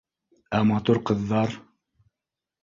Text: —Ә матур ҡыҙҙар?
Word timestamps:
—Ә 0.59 0.61
матур 0.69 0.99
ҡыҙҙар? 1.11 1.55